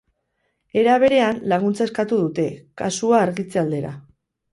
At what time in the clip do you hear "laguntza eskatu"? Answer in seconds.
1.53-2.19